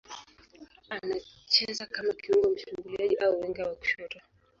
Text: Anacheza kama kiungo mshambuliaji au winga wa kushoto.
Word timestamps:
Anacheza 0.89 1.85
kama 1.85 2.13
kiungo 2.13 2.49
mshambuliaji 2.49 3.15
au 3.15 3.39
winga 3.41 3.67
wa 3.67 3.75
kushoto. 3.75 4.19